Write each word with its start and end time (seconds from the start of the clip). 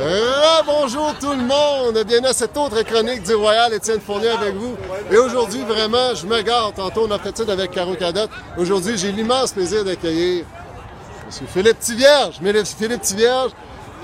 Ah, 0.00 0.62
bonjour 0.64 1.14
tout 1.18 1.32
le 1.32 1.42
monde! 1.42 2.04
Bienvenue 2.06 2.28
à 2.28 2.32
cette 2.32 2.56
autre 2.56 2.82
chronique 2.82 3.22
du 3.24 3.34
Royal, 3.34 3.72
Étienne 3.72 4.00
Fournier 4.00 4.28
avec 4.28 4.54
vous. 4.54 4.76
Et 5.10 5.16
aujourd'hui, 5.16 5.62
vraiment, 5.62 6.14
je 6.14 6.26
me 6.26 6.40
garde. 6.42 6.74
Tantôt, 6.76 7.06
on 7.08 7.10
a 7.10 7.18
fait 7.18 7.48
avec 7.48 7.72
Caro 7.72 7.94
Cadotte. 7.94 8.30
Aujourd'hui, 8.56 8.96
j'ai 8.96 9.10
l'immense 9.10 9.52
plaisir 9.52 9.84
d'accueillir 9.84 10.44
M. 11.26 11.46
Philippe 11.52 11.80
Tivierge. 11.80 12.36
Philippe 12.78 13.02
Tivierge, 13.02 13.50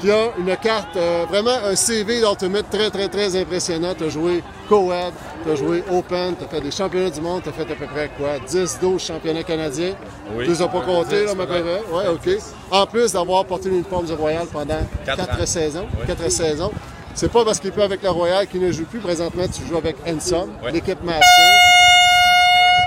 qui 0.00 0.11
a 0.11 0.30
une 0.38 0.56
carte, 0.56 0.96
euh, 0.96 1.24
vraiment 1.29 1.56
un 1.64 1.74
CV 1.77 2.20
d'Ultimate 2.20 2.66
très, 2.70 2.90
très, 2.90 3.08
très 3.08 3.36
impressionnant. 3.40 3.95
Tu 3.96 4.04
as 4.04 4.09
joué 4.09 4.42
Co-Ed, 4.68 5.12
tu 5.45 5.50
as 5.50 5.54
joué 5.56 5.82
Open, 5.90 6.34
tu 6.36 6.45
as 6.45 6.48
fait 6.48 6.60
des 6.60 6.70
championnats 6.70 7.10
du 7.10 7.20
monde, 7.20 7.42
tu 7.42 7.48
as 7.48 7.52
fait 7.52 7.62
à 7.62 7.74
peu 7.74 7.86
près 7.86 8.10
quoi? 8.18 8.38
10, 8.46 8.78
12 8.80 9.02
championnats 9.02 9.42
canadiens? 9.42 9.95
Oui. 10.34 10.45
Tu 10.45 10.50
les 10.50 10.62
as 10.62 10.68
pas 10.68 10.80
comptés, 10.80 11.24
là, 11.24 11.34
ma 11.34 11.45
vrai? 11.45 11.62
Oui, 11.92 12.02
OK. 12.12 12.38
En 12.70 12.86
plus 12.86 13.12
d'avoir 13.12 13.45
porté 13.45 13.68
l'uniforme 13.68 14.06
du 14.06 14.12
Royal 14.14 14.46
pendant 14.52 14.78
Quatre 15.06 15.27
4 15.27 15.41
ans. 15.42 15.46
saisons. 15.46 15.86
Oui. 15.98 16.06
Quatre 16.06 16.30
saisons. 16.30 16.70
C'est 17.14 17.30
pas 17.30 17.45
parce 17.45 17.61
qu'il 17.61 17.69
est 17.69 17.72
plus 17.72 17.83
avec 17.83 18.02
le 18.02 18.11
Royal 18.11 18.47
qu'il 18.48 18.61
ne 18.61 18.72
joue 18.72 18.84
plus. 18.84 18.98
Présentement, 18.98 19.45
tu 19.47 19.64
joues 19.69 19.77
avec 19.77 19.97
Ensom, 20.06 20.48
Oui. 20.64 20.72
l'équipe 20.72 21.02
master. 21.05 21.24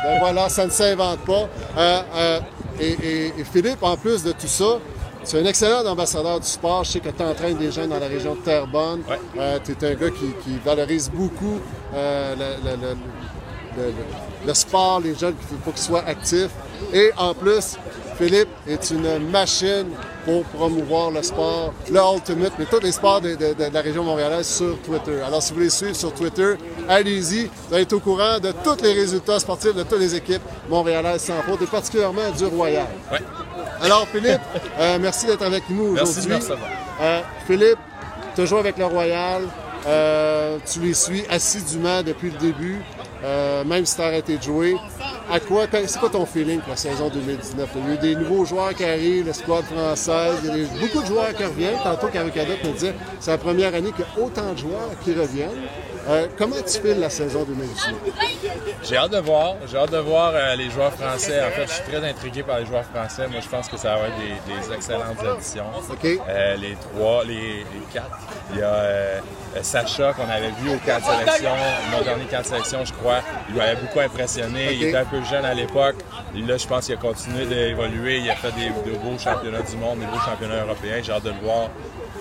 Ben 0.04 0.20
voilà, 0.20 0.50
ça 0.50 0.66
ne 0.66 0.72
s'invente 0.72 1.20
pas. 1.20 1.48
Euh, 1.78 2.02
euh, 2.16 2.40
et, 2.80 2.92
et- 2.92 3.28
et 3.40 3.44
Philippe, 3.44 3.82
en 3.82 3.96
plus 3.98 4.24
de 4.24 4.32
tout 4.32 4.48
ça, 4.48 4.78
c'est 5.28 5.42
un 5.42 5.46
excellent 5.46 5.86
ambassadeur 5.86 6.40
du 6.40 6.48
sport. 6.48 6.84
Je 6.86 6.92
sais 6.92 7.00
que 7.02 7.10
tu 7.10 7.22
entraînes 7.22 7.58
des 7.58 7.70
jeunes 7.72 7.90
dans 7.90 8.00
la 8.00 8.08
région 8.08 8.34
de 8.36 8.40
Terrebonne. 8.40 9.02
Ouais. 9.10 9.60
tu 9.66 9.74
es 9.74 9.92
un 9.92 9.96
gars 9.96 10.10
qui, 10.10 10.28
qui 10.44 10.58
valorise 10.64 11.10
beaucoup 11.14 11.60
euh, 11.94 12.34
le, 12.36 12.70
le- 12.70 12.76
le- 12.78 12.88
le- 13.78 13.84
le- 13.90 14.48
le 14.48 14.54
sport, 14.54 15.02
les 15.02 15.16
jeunes, 15.16 15.36
il 15.52 15.58
faut 15.64 15.72
qu'ils 15.72 15.82
soient 15.82 16.06
actifs. 16.06 16.52
Et 16.94 17.12
en 17.18 17.34
plus, 17.34 17.76
Philippe 18.18 18.48
est 18.68 18.90
une 18.92 19.30
machine 19.30 19.88
pour 20.28 20.44
promouvoir 20.44 21.10
le 21.10 21.24
sport, 21.24 21.74
le 21.90 22.00
Ultimate, 22.16 22.52
mais 22.60 22.66
tous 22.66 22.82
les 22.82 22.92
sports 22.92 23.22
de, 23.22 23.30
de- 23.36 23.54
de 23.54 23.74
la 23.74 23.82
région 23.82 24.04
montréalaise 24.04 24.46
sur 24.48 24.78
Twitter. 24.82 25.22
Alors, 25.26 25.42
si 25.42 25.52
vous 25.52 25.56
voulez 25.60 25.70
suivre 25.70 25.96
sur 25.96 26.14
Twitter, 26.14 26.56
allez-y. 26.90 27.46
Vous 27.46 27.74
allez 27.74 27.84
être 27.84 27.94
au 27.94 28.00
courant 28.02 28.38
de 28.38 28.52
tous 28.64 28.84
les 28.84 28.92
résultats 28.92 29.40
sportifs 29.40 29.74
de 29.74 29.84
toutes 29.84 30.00
les 30.02 30.14
équipes 30.16 30.42
montréalaises 30.70 31.22
sans 31.24 31.42
faute, 31.44 31.62
et 31.62 31.66
particulièrement 31.66 32.30
du 32.38 32.46
Royal. 32.46 32.88
Ouais. 33.10 33.20
Alors, 33.82 34.06
Philippe, 34.10 34.42
euh, 34.80 34.98
merci 35.00 35.28
d'être 35.28 35.44
avec 35.46 35.64
nous 35.70 35.94
Merci 35.94 36.20
aujourd'hui. 36.28 36.48
de 36.50 36.54
me. 36.56 36.60
Euh, 37.02 37.22
Philippe, 37.48 37.80
tu 38.36 38.42
as 38.42 38.46
joué 38.46 38.60
avec 38.60 38.78
le 38.78 38.86
Royal. 38.86 39.44
Euh, 39.88 40.58
tu 40.70 40.82
les 40.82 40.94
suis 40.94 41.24
assidûment 41.30 42.04
depuis 42.04 42.32
le 42.32 42.38
début, 42.38 42.82
euh, 43.24 43.64
même 43.64 43.86
si 43.86 43.96
tu 43.96 44.02
as 44.02 44.06
arrêté 44.08 44.38
de 44.38 44.44
jouer. 44.44 44.76
À 45.30 45.42
quoi, 45.42 45.66
c'est 45.72 46.00
quoi 46.00 46.10
ton 46.10 46.26
feeling 46.26 46.62
pour 46.62 46.70
la 46.70 46.78
saison 46.78 47.10
2019? 47.10 47.70
Il 47.76 47.82
y 47.82 47.92
a 47.92 47.94
eu 47.96 47.98
des 47.98 48.16
nouveaux 48.16 48.46
joueurs 48.46 48.74
qui 48.74 48.86
arrivent, 48.86 49.26
le 49.26 49.34
squad 49.34 49.66
française, 49.66 50.38
il 50.46 50.62
y 50.62 50.66
a 50.66 50.68
beaucoup 50.80 51.02
de 51.02 51.08
joueurs 51.08 51.34
qui 51.34 51.44
reviennent. 51.44 51.78
Tantôt, 51.84 52.08
Carrie 52.08 52.32
Cadotte 52.32 52.64
me 52.64 52.72
disait 52.72 52.96
c'est 53.20 53.32
la 53.32 53.38
première 53.38 53.76
année 53.76 53.92
qu'il 53.92 54.06
y 54.06 54.22
a 54.22 54.26
autant 54.26 54.54
de 54.54 54.58
joueurs 54.58 54.92
qui 55.04 55.14
reviennent. 55.14 55.50
Euh, 56.10 56.28
comment 56.38 56.56
tu 56.66 56.80
files 56.80 57.00
la 57.00 57.10
saison 57.10 57.44
2019? 57.44 57.96
J'ai 58.84 58.96
hâte 58.98 59.12
de 59.12 59.18
voir. 59.18 59.56
J'ai 59.70 59.78
hâte 59.78 59.92
de 59.92 59.98
voir 59.98 60.32
euh, 60.34 60.56
les 60.56 60.70
joueurs 60.70 60.94
français. 60.94 61.44
En 61.44 61.52
fait, 61.52 61.68
je 61.68 61.72
suis 61.74 61.84
très 61.84 62.10
intrigué 62.10 62.44
par 62.44 62.60
les 62.60 62.66
joueurs 62.66 62.86
français. 62.86 63.28
Moi, 63.28 63.42
je 63.42 63.50
pense 63.50 63.68
que 63.68 63.76
ça 63.78 63.96
va 63.96 64.08
être 64.08 64.16
des, 64.18 64.54
des 64.70 64.74
excellentes 64.74 65.20
additions. 65.20 65.66
OK? 65.90 66.06
Euh, 66.30 66.56
les 66.56 66.76
trois, 66.76 67.24
les, 67.26 67.36
les 67.60 67.82
quatre. 67.94 68.18
Il 68.54 68.60
y 68.60 68.62
a 68.62 68.68
euh, 68.68 69.20
Sacha 69.62 70.14
qu'on 70.14 70.30
avait 70.30 70.52
vu 70.62 70.70
au 70.70 70.78
camp 70.78 71.00
de 71.00 71.04
sélection, 71.26 71.52
mon 71.92 72.02
dernier 72.02 72.26
camp 72.26 72.42
de 72.42 72.46
sélection, 72.46 72.86
je 72.86 72.94
crois. 72.94 73.20
Il 73.50 73.56
m'avait 73.56 73.76
beaucoup 73.76 74.00
impressionné. 74.00 74.74
Il 74.74 74.84
était 74.84 74.98
un 74.98 75.06
peu 75.06 75.22
jeune 75.24 75.44
à 75.44 75.54
l'époque. 75.54 75.96
Là, 76.36 76.58
je 76.58 76.68
pense 76.68 76.86
qu'il 76.86 76.96
a 76.96 76.98
continué 76.98 77.46
d'évoluer. 77.46 78.20
Il 78.20 78.30
a 78.30 78.36
fait 78.36 78.52
des, 78.54 78.70
de 78.70 78.96
beaux 78.98 79.18
championnats 79.18 79.62
du 79.62 79.76
monde, 79.76 80.00
des 80.00 80.06
beaux 80.06 80.20
championnats 80.24 80.64
européens. 80.64 81.02
J'ai 81.04 81.12
hâte 81.12 81.24
de 81.24 81.32
le 81.32 81.40
voir. 81.44 81.70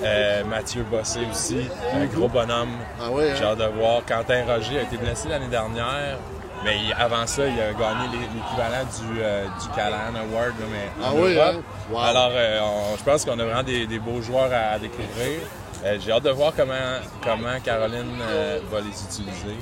Euh, 0.02 0.44
Mathieu 0.44 0.83
Bossé 0.83 1.20
aussi, 1.30 1.69
un 1.94 2.05
gros 2.06 2.28
bonhomme. 2.28 2.70
Ah 3.00 3.11
ouais, 3.11 3.30
hein? 3.30 3.34
J'ai 3.39 3.44
hâte 3.44 3.58
de 3.58 3.64
voir. 3.78 4.03
Quentin 4.06 4.44
Roger 4.47 4.78
a 4.78 4.83
été 4.83 4.97
blessé 4.97 5.28
l'année 5.28 5.48
dernière. 5.48 6.19
Mais 6.64 6.76
avant 6.98 7.26
ça, 7.26 7.47
il 7.47 7.60
a 7.60 7.72
gagné 7.72 8.09
l'é- 8.12 8.28
l'équivalent 8.34 8.84
du, 8.84 9.21
euh, 9.21 9.44
du 9.44 9.69
Callahan 9.75 10.15
Award, 10.16 10.54
là, 10.59 10.66
mais 10.71 10.88
Ah 11.04 11.10
oui, 11.15 11.38
hein? 11.38 11.60
Wow. 11.91 11.98
Alors, 12.00 12.31
euh, 12.32 12.60
on- 12.62 12.97
je 12.97 13.03
pense 13.04 13.25
qu'on 13.25 13.38
a 13.38 13.44
vraiment 13.44 13.62
des, 13.62 13.87
des 13.87 13.98
beaux 13.98 14.21
joueurs 14.21 14.50
à, 14.53 14.75
à 14.75 14.78
découvrir. 14.78 15.41
Euh, 15.84 15.98
J'ai 16.04 16.10
hâte 16.10 16.22
de 16.25 16.31
voir 16.31 16.53
comment, 16.56 16.72
comment 17.22 17.60
Caroline 17.62 18.19
va 18.71 18.81
les 18.81 19.03
utiliser. 19.04 19.56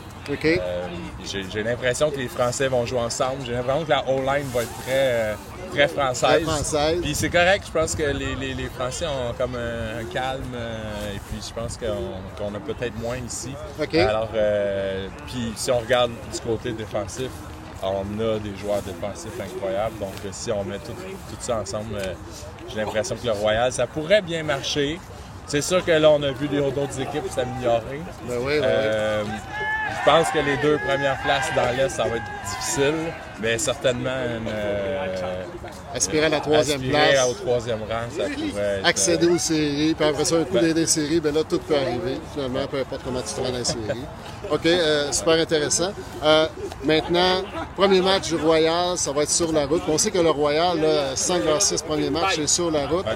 J'ai 1.53 1.63
l'impression 1.63 2.11
que 2.11 2.17
les 2.17 2.29
Français 2.29 2.69
vont 2.69 2.87
jouer 2.87 3.01
ensemble. 3.01 3.45
J'ai 3.45 3.53
l'impression 3.53 3.85
que 3.85 3.91
la 3.91 4.05
O-line 4.09 4.47
va 4.55 4.63
être 4.63 4.83
très, 4.83 5.35
très 5.75 5.89
française. 5.89 6.31
Très 6.31 6.41
française. 6.43 7.01
Puis 7.03 7.15
c'est 7.15 7.29
correct, 7.31 7.65
je 7.67 7.73
pense 7.79 7.95
que 7.95 8.03
les, 8.03 8.35
les- 8.37 8.55
les 8.55 8.69
Français 8.69 9.07
ont 9.07 9.33
comme 9.37 9.55
un, 9.57 10.01
un 10.01 10.05
calme. 10.13 10.43
euh, 10.55 11.15
et 11.15 11.19
puis 11.29 11.41
je 11.47 11.53
pense 11.55 11.77
qu'on 11.79 12.55
a 12.55 12.61
peut-être 12.61 12.99
moins 12.99 13.17
ici. 13.17 13.55
Alors, 14.01 14.29
euh, 14.35 15.09
puis 15.27 15.53
si 15.57 15.71
on 15.71 15.79
regarde 15.79 16.13
du 16.33 16.41
côté 16.41 16.73
défensif, 16.73 17.31
on 17.83 18.19
a 18.21 18.39
des 18.39 18.57
joueurs 18.57 18.83
défensifs 18.83 19.39
incroyables. 19.41 19.99
Donc 19.99 20.15
euh, 20.25 20.29
si 20.33 20.51
on 20.53 20.65
met 20.65 20.79
tout, 20.79 20.93
tout 20.93 21.37
ça 21.41 21.57
ensemble, 21.61 21.97
euh, 21.97 22.15
j'ai 22.69 22.77
l'impression 22.81 23.15
que 23.17 23.27
le 23.27 23.33
Royal, 23.33 23.73
ça 23.73 23.87
pourrait 23.87 24.23
bien 24.23 24.43
marcher. 24.43 24.99
C'est 25.47 25.61
sûr 25.61 25.85
que 25.85 25.91
là, 25.91 26.11
on 26.11 26.23
a 26.23 26.31
vu 26.31 26.49
d'autres 26.49 26.99
équipes 26.99 27.29
s'améliorer. 27.31 28.01
Ben 28.27 28.37
oui, 28.41 28.61
ben 28.61 29.25
oui. 29.27 29.31
Je 29.91 30.11
pense 30.11 30.31
que 30.31 30.39
les 30.39 30.57
deux 30.57 30.79
premières 30.79 31.19
places 31.23 31.51
dans 31.55 31.71
l'Est, 31.77 31.91
ça 31.91 32.05
va 32.05 32.17
être 32.17 32.25
difficile, 32.49 32.95
mais 33.41 33.59
certainement 33.59 34.11
une, 34.11 34.49
euh, 34.49 35.45
Aspirer 35.95 36.25
à 36.25 36.29
la 36.29 36.41
troisième 36.41 36.83
place. 36.83 37.29
au 37.31 37.35
troisième 37.35 37.79
rang, 37.83 38.09
ça 38.17 38.25
pourrait 38.25 38.79
être, 38.79 38.87
accéder 38.87 39.27
euh, 39.27 39.35
aux 39.35 39.39
séries, 39.39 39.95
puis 39.95 40.09
après 40.09 40.25
ça, 40.25 40.37
un 40.37 40.45
coup 40.45 40.55
Ben- 40.55 40.73
des 40.73 40.87
séries, 40.87 41.21
ben 41.21 41.33
là, 41.33 41.43
tout 41.49 41.59
peut 41.61 41.77
arriver, 41.77 42.19
finalement, 42.33 42.67
peu 42.69 42.81
importe 42.81 43.03
comment 43.05 43.21
tu 43.23 43.33
te 43.33 43.41
rends 43.41 43.51
dans 43.53 43.59
les 43.59 43.65
séries. 43.65 44.03
OK, 44.51 44.67
euh, 44.67 45.13
super 45.13 45.35
intéressant. 45.35 45.93
Euh, 46.23 46.47
maintenant, 46.85 47.43
premier 47.77 48.01
match 48.01 48.29
du 48.29 48.37
Royal, 48.37 48.97
ça 48.99 49.13
va 49.13 49.23
être 49.23 49.31
sur 49.31 49.53
la 49.53 49.67
route. 49.67 49.83
On 49.89 49.99
sait 49.99 50.11
que 50.11 50.19
le 50.19 50.31
Royal, 50.31 50.81
là, 50.81 51.15
5 51.15 51.43
de 51.43 51.47
leurs 51.47 51.63
6 51.63 51.83
premiers 51.83 52.11
matchs, 52.11 52.35
c'est 52.37 52.49
sur 52.49 52.71
la 52.71 52.87
route. 52.89 53.07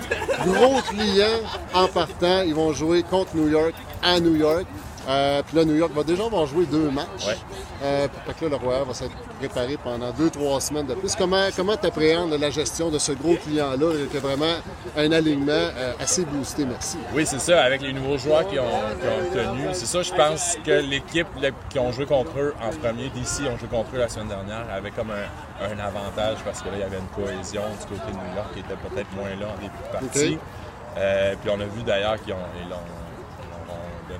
Gros 0.47 0.81
client 0.83 1.41
en 1.75 1.89
partant, 1.89 2.43
ils 2.43 2.55
vont 2.55 2.73
jouer 2.73 3.03
contre 3.03 3.35
New 3.35 3.49
York 3.49 3.75
à 4.03 4.21
New 4.21 4.37
York. 4.37 4.67
Euh, 5.08 5.42
puis 5.46 5.56
là, 5.56 5.64
New 5.64 5.74
York 5.74 5.91
va 5.94 6.02
déjà 6.04 6.24
avoir 6.26 6.46
joué 6.46 6.66
deux 6.66 6.91
matchs. 6.91 7.26
Ouais. 7.26 7.36
Euh, 7.82 8.08
fait 8.26 8.34
que 8.34 8.44
là, 8.44 8.50
le 8.50 8.56
Royal 8.56 8.84
va 8.86 8.92
s'être 8.92 9.16
préparé 9.38 9.78
pendant 9.82 10.10
deux, 10.10 10.28
trois 10.28 10.60
semaines 10.60 10.86
de 10.86 10.94
plus. 10.94 11.14
Comment 11.16 11.46
comment 11.56 11.76
tu 11.78 11.86
appréhendes 11.86 12.32
la 12.32 12.50
gestion 12.50 12.91
de 12.91 12.98
ce 12.98 13.12
gros 13.12 13.36
client-là, 13.36 14.06
qui 14.10 14.16
a 14.16 14.20
vraiment 14.20 14.56
un 14.96 15.12
alignement 15.12 15.52
euh, 15.52 15.92
assez 15.98 16.26
boosté, 16.26 16.66
merci. 16.66 16.98
Oui, 17.14 17.24
c'est 17.24 17.41
ça, 17.41 17.62
avec 17.62 17.80
les 17.80 17.94
nouveaux 17.94 18.19
joueurs 18.19 18.46
qui 18.48 18.58
ont, 18.58 18.64
qui 18.64 19.38
ont 19.38 19.42
obtenu. 19.46 19.69
C'est 19.72 19.86
ça, 19.86 20.02
je 20.02 20.12
pense 20.12 20.58
que 20.64 20.72
l'équipe 20.72 21.28
qui 21.70 21.78
ont 21.78 21.90
joué 21.92 22.04
contre 22.04 22.38
eux 22.38 22.54
en 22.62 22.69
premier, 22.76 23.08
d'ici, 23.08 23.42
ont 23.42 23.56
joué 23.56 23.69
contre 23.69 23.94
eux 23.94 23.98
la 23.98 24.08
semaine 24.10 24.28
dernière, 24.28 24.66
avait 24.70 24.90
comme 24.90 25.10
un, 25.10 25.64
un 25.64 25.78
avantage 25.78 26.38
parce 26.44 26.60
que 26.60 26.69
là, 26.69 26.75
il 26.76 26.80
y 26.80 26.84
avait 26.84 26.98
une 26.98 27.25
cohésion 27.25 27.62
du 27.80 27.86
côté 27.86 28.12
de 28.12 28.16
New 28.16 28.36
York 28.36 28.48
qui 28.52 28.60
était 28.60 28.76
peut-être 28.76 29.10
moins 29.16 29.30
là 29.40 29.54
en 29.54 29.60
début 29.60 29.72
de 29.86 29.92
partie. 29.92 30.38
Puis 31.40 31.50
on 31.50 31.60
a 31.60 31.64
vu 31.64 31.82
d'ailleurs 31.86 32.22
qu'ils 32.22 32.34
ont, 32.34 32.48
ils 32.66 32.72
ont 32.72 32.76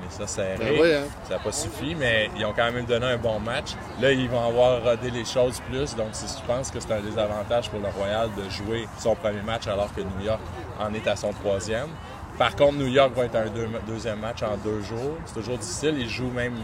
ça 0.09 0.27
serré. 0.27 0.57
Ben 0.59 0.81
oui, 0.81 0.93
hein. 0.95 1.03
Ça 1.29 1.35
n'a 1.35 1.41
pas 1.41 1.53
suffi, 1.53 1.95
mais 1.95 2.31
ils 2.37 2.45
ont 2.45 2.53
quand 2.55 2.71
même 2.73 2.85
donné 2.85 3.07
un 3.07 3.17
bon 3.17 3.39
match. 3.41 3.73
Là, 4.01 4.13
ils 4.13 4.29
vont 4.29 4.45
avoir 4.47 4.83
rodé 4.83 5.11
les 5.11 5.25
choses 5.25 5.61
plus, 5.69 5.95
donc 5.97 6.09
c'est- 6.13 6.39
je 6.41 6.45
pense 6.47 6.71
que 6.71 6.81
c'est 6.81 6.93
un 6.93 7.01
désavantage 7.01 7.71
pour 7.71 7.81
le 7.81 7.89
Royal 7.89 8.29
de 8.37 8.49
jouer 8.51 8.87
son 8.99 9.15
premier 9.15 9.43
match 9.43 9.67
alors 9.67 9.93
que 9.95 10.01
New 10.01 10.25
York 10.25 10.41
en 10.81 10.93
est 10.95 11.07
à 11.07 11.17
son 11.17 11.33
troisième. 11.33 11.89
Par 12.39 12.55
contre, 12.55 12.75
New 12.75 12.87
York 12.87 13.13
va 13.17 13.25
être 13.25 13.35
un 13.35 13.47
deux- 13.47 13.69
deuxième 13.87 14.21
match 14.21 14.43
en 14.45 14.57
deux 14.57 14.81
jours. 14.83 15.17
C'est 15.27 15.35
toujours 15.35 15.59
difficile. 15.59 15.97
Ils 15.99 16.09
jouent 16.09 16.31
même, 16.31 16.55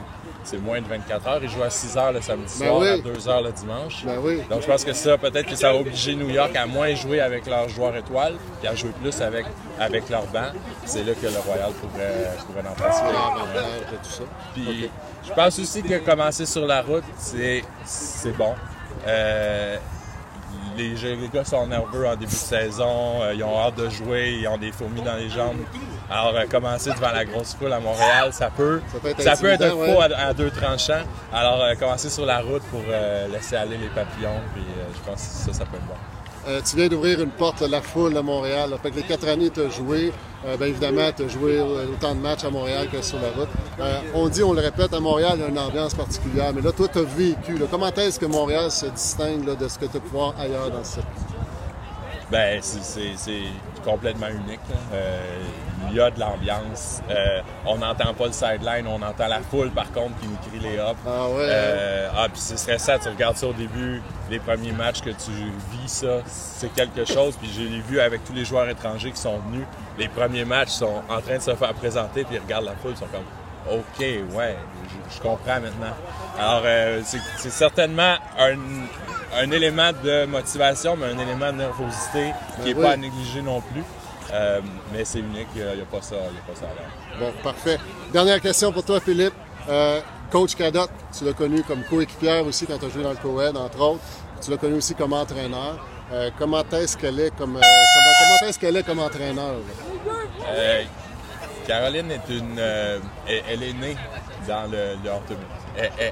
c'est 0.45 0.59
moins 0.59 0.81
de 0.81 0.87
24 0.87 1.27
heures. 1.27 1.41
Ils 1.43 1.49
jouent 1.51 1.65
à 1.65 1.71
6 1.71 1.97
heures 1.97 2.13
le 2.13 2.21
samedi 2.21 2.55
Ben 2.61 2.69
soir, 2.69 2.79
oui. 2.81 2.89
à 2.89 2.99
2 2.99 3.29
heures 3.29 3.43
le 3.43 3.51
dimanche. 3.51 4.05
Ben 4.05 4.19
oui. 4.23 4.41
Donc 4.49 4.63
je 4.63 4.67
pense 4.69 4.85
que 4.85 4.93
ça, 4.93 5.19
peut-être 5.19 5.49
que 5.49 5.57
ça 5.57 5.73
va 5.73 5.79
obliger 5.81 6.15
New 6.15 6.31
York 6.31 6.55
à 6.55 6.67
moins 6.67 6.95
jouer 6.95 7.21
avec 7.21 7.47
leurs 7.47 7.69
joueurs 7.69 7.97
étoiles, 7.97 8.35
puis 8.61 8.69
à 8.69 8.75
jouer 8.77 8.91
plus 9.03 9.21
avec, 9.21 9.47
avec 9.81 10.09
leur 10.11 10.25
banc. 10.27 10.53
C'est 10.85 11.03
là 11.03 11.13
que 11.15 11.27
le 11.27 11.39
Royal 11.45 11.73
pourrait, 11.73 12.31
pourrait 12.47 12.69
en 12.71 12.75
passer. 12.75 13.03
Tout 14.03 14.11
ça. 14.11 14.23
Puis 14.55 14.89
je 15.27 15.33
pense 15.33 15.59
aussi 15.59 15.83
que 15.83 15.99
commencer 15.99 16.47
sur 16.47 16.67
la 16.67 16.83
route, 16.83 17.05
c'est 17.17 17.65
c'est 17.85 18.37
bon. 18.37 18.55
Euh, 19.09 19.77
les, 20.77 20.95
les 21.17 21.29
gars 21.29 21.45
sont 21.45 21.67
nerveux 21.67 22.07
en 22.07 22.13
début 22.17 22.27
de 22.27 22.31
saison, 22.31 23.23
euh, 23.23 23.35
ils 23.35 23.45
ont 23.45 23.59
hâte 23.59 23.77
de 23.77 23.89
jouer, 23.89 24.39
ils 24.41 24.49
ont 24.49 24.59
des 24.59 24.73
fourmis 24.73 25.03
dans 25.03 25.17
les 25.17 25.29
jambes. 25.29 25.59
Alors, 26.11 26.35
euh, 26.35 26.45
commencer 26.51 26.91
devant 26.91 27.13
la 27.13 27.25
grosse 27.25 27.55
foule 27.55 27.73
à 27.73 27.81
Montréal, 27.81 28.33
ça 28.33 28.51
peut, 28.51 28.81
Ça 28.93 28.99
peut 28.99 29.09
être 29.09 29.23
ça 29.23 29.37
peut 29.37 29.47
être 29.47 29.63
un 29.63 29.71
faux 29.71 30.01
ouais. 30.01 30.13
à, 30.15 30.27
à 30.29 30.33
deux 30.35 30.51
tranchants. 30.51 31.05
Alors, 31.33 31.63
euh, 31.63 31.75
commencer 31.75 32.11
sur 32.11 32.27
la 32.27 32.41
route 32.41 32.63
pour 32.71 32.83
laisser 33.33 33.57
aller 33.57 33.77
les 33.77 33.89
papillons, 33.89 34.41
puis 34.55 34.65
je 34.95 35.11
pense 35.11 35.23
que 35.23 35.53
ça, 35.53 35.59
ça 35.61 35.65
peut 35.65 35.77
être 35.77 35.87
bon. 35.87 36.61
Tu 36.69 36.77
viens 36.77 36.89
d'ouvrir 36.89 37.21
une 37.23 37.31
porte 37.31 37.63
à 37.63 37.69
la 37.69 37.81
foule 37.81 38.17
à 38.19 38.23
Montréal. 38.23 38.71
Fait 38.83 38.91
que 38.91 38.97
les 38.97 39.03
quatre 39.03 39.27
années 39.29 39.49
tu 39.49 39.63
as 39.63 39.71
joué, 39.71 40.13
bien 40.59 40.67
évidemment, 40.67 41.11
tu 41.17 41.25
as 41.25 41.29
joué 41.29 41.59
euh, 41.59 41.87
autant 41.93 42.15
de 42.15 42.21
matchs 42.21 42.45
à 42.45 42.51
Montréal 42.51 42.89
que 42.91 43.01
sur 43.03 43.19
la 43.19 43.31
route. 43.31 43.49
Euh, 43.81 44.01
on 44.15 44.29
dit, 44.29 44.43
on 44.43 44.53
le 44.53 44.61
répète, 44.61 44.93
à 44.93 45.01
Montréal, 45.01 45.33
il 45.37 45.41
y 45.41 45.45
a 45.45 45.49
une 45.49 45.59
ambiance 45.59 45.95
particulière. 45.95 46.53
Mais 46.55 46.61
là, 46.61 46.73
toi, 46.73 46.87
tu 46.89 46.99
as 46.99 47.03
vécu. 47.03 47.57
Comment 47.71 47.89
est-ce 47.89 48.19
que 48.21 48.27
Montréal 48.27 48.71
se 48.71 48.87
distingue 48.87 49.57
de 49.57 49.69
ce 49.69 49.79
que 49.79 49.87
tu 49.87 49.97
as 49.97 50.01
pu 50.01 50.09
voir 50.13 50.35
ailleurs 50.39 50.71
dans 50.71 50.85
ce 50.85 50.95
circuit? 50.95 51.34
Ben, 52.31 52.61
c'est 52.63 53.43
complètement 53.85 54.29
unique. 54.29 54.61
Euh, 54.93 55.19
il 55.91 55.97
y 55.97 56.01
a 56.01 56.11
de 56.11 56.19
l'ambiance. 56.19 57.03
Euh, 57.11 57.41
on 57.67 57.79
n'entend 57.79 58.15
pas 58.15 58.27
le 58.27 58.33
sideline, 58.33 58.87
on 58.87 59.03
entend 59.03 59.29
la 59.29 59.41
foule 59.41 59.71
par 59.71 59.93
contre 59.93 60.19
qui 60.21 60.29
nous 60.29 60.37
crie 60.37 60.71
les 60.71 60.79
hops. 60.79 60.97
Ah 61.07 61.29
ouais. 61.29 61.47
Euh, 61.49 62.09
ah, 62.17 62.27
puis 62.33 62.41
ce 62.41 62.57
serait 62.57 62.79
ça, 62.79 62.99
tu 62.99 63.09
regardes 63.09 63.37
ça 63.37 63.47
au 63.47 63.53
début, 63.53 64.03
les 64.31 64.39
premiers 64.39 64.73
matchs 64.73 65.03
que 65.03 65.11
tu 65.11 65.31
vis 65.73 65.89
ça, 65.89 66.21
c'est 66.27 66.73
quelque 66.73 67.05
chose. 67.05 67.37
Puis 67.37 67.51
j'ai 67.55 67.81
vu 67.81 68.01
avec 68.01 68.25
tous 68.25 68.33
les 68.33 68.45
joueurs 68.45 68.69
étrangers 68.69 69.11
qui 69.11 69.21
sont 69.21 69.39
venus. 69.51 69.67
Les 69.99 70.09
premiers 70.09 70.45
matchs 70.45 70.71
sont 70.71 71.03
en 71.09 71.21
train 71.21 71.37
de 71.37 71.43
se 71.43 71.55
faire 71.55 71.75
présenter, 71.75 72.25
puis 72.25 72.37
ils 72.37 72.41
regardent 72.43 72.67
la 72.67 72.77
foule, 72.77 72.93
ils 72.93 72.97
sont 72.97 73.07
comme 73.07 73.25
OK, 73.71 73.99
ouais, 74.01 74.57
je, 75.11 75.21
comprends 75.21 75.61
maintenant. 75.61 75.95
Alors, 76.39 76.63
euh, 76.65 77.01
c'est 77.05 77.51
certainement 77.51 78.17
un, 78.39 78.57
un, 79.35 79.51
élément 79.51 79.91
de 80.03 80.27
motivation, 80.27 80.97
mais 80.97 81.07
un 81.07 81.19
élément 81.19 81.51
de 81.51 81.59
nervosité 81.59 82.33
qui 82.57 82.69
n'est 82.69 82.75
ben 82.75 82.83
pas 82.83 82.91
à 82.91 82.97
négliger 82.97 83.41
non 83.41 83.63
plus. 83.63 83.83
Euh, 84.33 84.61
mais 84.93 85.05
c'est 85.05 85.21
unique, 85.21 85.49
il 85.57 85.63
n'y 85.63 85.81
a, 85.81 85.85
pas 85.91 86.03
ça, 86.03 86.17
il 86.17 86.37
a 86.37 86.53
pas 86.53 86.61
ça 86.61 86.67
Bon, 87.19 87.33
parfait. 87.43 87.79
Dernière 88.13 88.41
question 88.41 88.71
pour 88.71 88.85
toi, 88.85 89.01
Philippe. 89.01 89.35
Euh, 89.69 90.01
coach 90.31 90.55
Cadot, 90.57 90.89
tu 91.17 91.25
l'as 91.25 91.33
connu 91.33 91.63
comme 91.63 91.85
coéquipière 91.85 92.47
aussi 92.47 92.67
quand 92.67 92.77
tu 92.79 92.85
as 92.85 92.91
joué 92.91 93.03
dans 93.03 93.13
le 93.13 93.17
Coed, 93.17 93.57
entre 93.57 93.81
autres. 93.81 94.03
Tu 94.43 94.51
l'as 94.51 94.59
connu 94.59 94.75
aussi 94.75 94.95
comme 94.95 95.15
entraîneur. 95.15 95.79
comment 96.39 96.65
est-ce 96.73 96.99
qu'elle 96.99 97.19
est 97.19 97.31
comme 97.31 97.59
comment, 97.59 98.49
est-ce 98.49 98.59
qu'elle 98.59 98.77
est 98.77 98.83
comme 98.83 98.99
entraîneur? 98.99 99.55
Caroline 101.67 102.11
est 102.11 102.29
une. 102.29 102.57
Euh, 102.59 102.99
elle, 103.27 103.63
est 103.63 103.73
née 103.73 103.97
dans 104.47 104.71
le, 104.71 104.97
le 105.03 105.11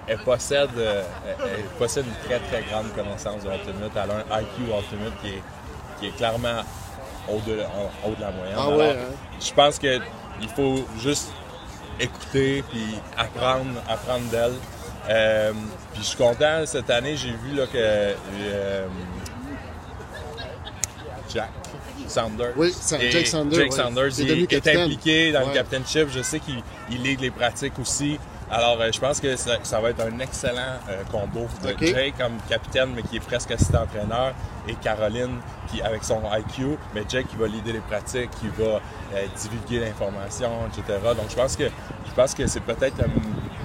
Elle, 0.06 0.18
possède, 0.18 0.70
euh, 0.76 1.02
elle, 1.26 1.64
possède 1.78 2.06
une 2.06 2.28
très 2.28 2.38
très 2.38 2.62
grande 2.70 2.92
connaissance 2.94 3.42
de 3.42 3.50
Ultimate. 3.50 3.92
Elle 3.94 4.10
a 4.10 4.36
un 4.36 4.40
IQ 4.40 4.62
Ultimate 4.62 5.20
qui 5.20 5.28
est, 5.28 5.42
qui 6.00 6.06
est 6.06 6.16
clairement 6.16 6.62
haut 7.28 7.40
de, 7.46 7.56
la 8.20 8.30
moyenne. 8.30 8.56
Ah 8.56 8.68
ouais, 8.70 8.90
hein? 8.90 9.14
Je 9.40 9.52
pense 9.52 9.78
qu'il 9.78 10.02
faut 10.56 10.84
juste 10.98 11.30
écouter 12.00 12.64
puis 12.70 12.98
apprendre, 13.16 13.80
apprendre 13.88 14.28
d'elle. 14.30 14.54
Euh, 15.08 15.52
puis 15.92 16.02
je 16.02 16.08
suis 16.08 16.16
content, 16.16 16.64
cette 16.64 16.90
année, 16.90 17.16
j'ai 17.16 17.32
vu 17.32 17.56
là, 17.56 17.66
que 17.66 18.14
Jack 21.32 21.50
Sanders. 22.08 22.52
Oui, 22.56 22.72
Jake 23.10 23.26
Sanders. 23.26 23.58
Jake 23.58 23.72
Sanders 23.72 24.18
il, 24.18 24.30
est, 24.30 24.76
impliqué 24.76 25.32
dans 25.32 25.46
le 25.46 25.52
captainship. 25.54 26.08
Je 26.10 26.22
sais 26.22 26.40
qu'il 26.40 27.02
ligue 27.02 27.20
les 27.20 27.30
pratiques 27.30 27.78
aussi. 27.78 28.18
Alors, 28.54 28.78
euh, 28.82 28.90
je 28.92 29.00
pense 29.00 29.18
que 29.18 29.34
ça, 29.34 29.80
va 29.80 29.90
être 29.90 30.02
un 30.02 30.18
excellent 30.18 30.76
euh, 30.90 31.02
combo 31.10 31.46
de 31.62 31.86
Jake 31.86 32.14
comme 32.18 32.36
capitaine, 32.50 32.90
mais 32.94 33.02
qui 33.02 33.16
est 33.16 33.20
presque 33.20 33.50
assistant 33.50 33.84
entraîneur, 33.84 34.34
et 34.68 34.74
Caroline 34.74 35.38
qui 35.70 35.80
avec 35.80 36.04
son 36.04 36.20
IQ, 36.30 36.76
mais 36.94 37.02
Jake 37.08 37.28
qui 37.28 37.36
va 37.36 37.46
leader 37.46 37.72
les 37.72 37.80
pratiques, 37.80 38.28
qui 38.40 38.48
va 38.48 38.78
euh, 39.14 39.26
divulguer 39.40 39.86
l'information, 39.86 40.50
etc. 40.66 40.98
Donc, 41.02 41.30
je 41.30 41.34
pense 41.34 41.56
que 41.56 41.64
je 41.64 42.14
pense 42.14 42.34
que 42.34 42.46
c'est 42.46 42.60
peut-être 42.60 42.96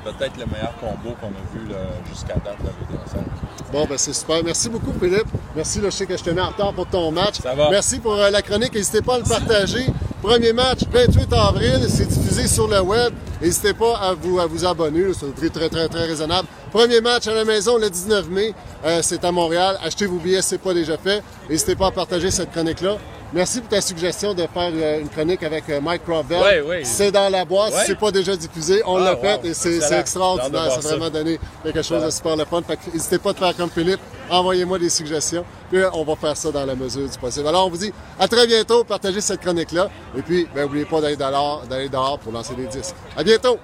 peut-être 0.05 0.37
le 0.37 0.45
meilleur 0.45 0.73
combo 0.79 1.17
qu'on 1.19 1.27
a 1.27 1.53
vu 1.53 1.67
jusqu'à 2.09 2.35
date 2.35 2.63
de 2.63 3.56
Bon, 3.71 3.85
ben 3.85 3.97
c'est 3.97 4.13
super. 4.13 4.43
Merci 4.43 4.69
beaucoup, 4.69 4.93
Philippe. 4.99 5.27
Merci, 5.55 5.79
là, 5.81 5.89
je 5.89 5.95
sais 5.95 6.05
que 6.05 6.15
je 6.17 6.23
te 6.23 6.29
mets 6.29 6.41
en 6.41 6.49
retard 6.49 6.73
pour 6.73 6.87
ton 6.87 7.11
match. 7.11 7.35
Ça 7.41 7.53
va. 7.53 7.69
Merci 7.69 7.99
pour 7.99 8.15
la 8.15 8.41
chronique. 8.41 8.73
N'hésitez 8.73 9.01
pas 9.01 9.15
à 9.15 9.17
le 9.19 9.23
partager. 9.23 9.87
Premier 10.21 10.51
match, 10.51 10.79
28 10.91 11.31
avril, 11.33 11.87
c'est 11.87 12.07
diffusé 12.07 12.47
sur 12.47 12.67
le 12.67 12.81
web. 12.81 13.13
N'hésitez 13.41 13.73
pas 13.73 13.95
à 13.97 14.13
vous, 14.13 14.39
à 14.39 14.47
vous 14.47 14.65
abonner, 14.65 15.03
c'est 15.13 15.27
un 15.27 15.29
prix 15.29 15.51
très, 15.51 15.69
très, 15.69 15.87
très 15.87 16.05
raisonnable. 16.05 16.47
Premier 16.71 17.01
match 17.01 17.27
à 17.27 17.35
la 17.35 17.45
maison 17.45 17.77
le 17.77 17.89
19 17.89 18.27
mai, 18.29 18.53
euh, 18.83 18.99
c'est 19.03 19.23
à 19.23 19.31
Montréal. 19.31 19.77
Achetez 19.83 20.07
vos 20.07 20.17
billets, 20.17 20.41
c'est 20.41 20.57
pas 20.57 20.73
déjà 20.73 20.97
fait. 20.97 21.21
N'hésitez 21.49 21.75
pas 21.75 21.87
à 21.87 21.91
partager 21.91 22.31
cette 22.31 22.51
chronique-là. 22.51 22.97
Merci 23.33 23.59
pour 23.59 23.69
ta 23.69 23.81
suggestion 23.81 24.33
de 24.33 24.41
faire 24.41 24.71
euh, 24.73 25.01
une 25.01 25.09
chronique 25.09 25.43
avec 25.43 25.69
euh, 25.69 25.81
Mike 25.81 26.03
Cravel. 26.05 26.63
Oui, 26.65 26.69
oui. 26.69 26.85
C'est 26.85 27.11
dans 27.11 27.29
la 27.29 27.43
boîte, 27.43 27.73
c'est 27.85 27.99
pas 27.99 28.09
déjà 28.09 28.35
diffusé, 28.37 28.81
on 28.85 28.97
ah, 28.97 29.03
l'a 29.03 29.17
fait 29.17 29.45
et 29.45 29.53
c'est 29.53 29.99
extraordinaire. 29.99 30.71
Ça 30.71 30.77
a 30.77 30.95
vraiment 30.95 31.09
donné 31.09 31.37
quelque 31.63 31.81
chose 31.81 32.03
de 32.03 32.09
super 32.09 32.37
le 32.37 32.45
fun. 32.45 32.61
n'hésitez 32.93 33.17
pas 33.17 33.31
à 33.31 33.33
faire 33.33 33.57
comme 33.57 33.69
Philippe, 33.69 33.99
envoyez-moi 34.29 34.79
des 34.79 34.89
suggestions, 34.89 35.43
puis 35.69 35.81
on 35.93 36.03
va 36.05 36.15
faire 36.15 36.37
ça 36.37 36.51
dans 36.51 36.65
la 36.65 36.75
mesure 36.75 37.09
du 37.09 37.17
possible. 37.17 37.47
Alors 37.47 37.67
on 37.67 37.69
vous 37.69 37.77
dit 37.77 37.93
à 38.17 38.27
très 38.29 38.47
bientôt, 38.47 38.85
partagez 38.85 39.19
cette 39.19 39.41
chronique-là, 39.41 39.89
et 40.17 40.21
puis 40.21 40.47
n'oubliez 40.55 40.85
ben, 40.85 40.89
pas 40.89 41.01
d'aller 41.01 41.17
dehors, 41.17 41.63
dehors 41.67 42.19
pour 42.19 42.31
lancer 42.31 42.55
des 42.55 42.67
disques. 42.67 42.95
À 43.15 43.23
bientôt! 43.23 43.57